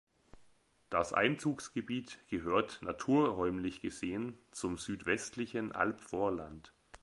[0.89, 6.73] Das Einzugsgebiet gehört naturräumlich gesehen zum Südwestlichen Albvorland.